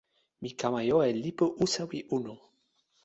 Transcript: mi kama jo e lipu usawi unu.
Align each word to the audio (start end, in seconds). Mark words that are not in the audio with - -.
mi 0.41 0.49
kama 0.59 0.79
jo 0.87 0.97
e 1.09 1.11
lipu 1.23 1.45
usawi 1.63 1.99
unu. 2.15 2.33